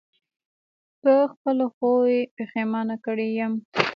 په 1.01 1.13
خپلو 1.31 1.65
ښو 1.75 1.91
یې 2.13 2.19
پښېمانه 2.35 2.95
کړی 3.05 3.27
یم. 3.39 3.53